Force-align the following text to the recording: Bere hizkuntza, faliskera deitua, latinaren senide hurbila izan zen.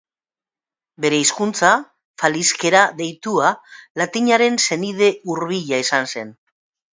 Bere 1.03 1.17
hizkuntza, 1.23 1.73
faliskera 2.21 2.81
deitua, 3.03 3.51
latinaren 4.03 4.59
senide 4.71 5.11
hurbila 5.31 5.83
izan 5.87 6.11
zen. 6.15 6.35